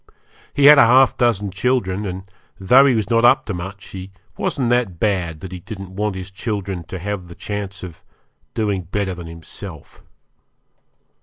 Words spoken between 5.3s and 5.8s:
that he